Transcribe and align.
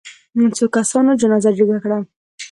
څو 0.57 0.65
کسانو 0.75 1.11
جنازه 1.21 1.51
جګه 1.59 1.77
کړه. 1.83 1.97